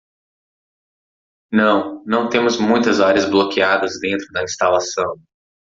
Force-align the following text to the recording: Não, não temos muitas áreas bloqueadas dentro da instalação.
Não, 1.51 2.01
não 2.07 2.27
temos 2.27 2.57
muitas 2.57 2.99
áreas 2.99 3.29
bloqueadas 3.29 3.99
dentro 4.01 4.25
da 4.31 4.41
instalação. 4.41 5.21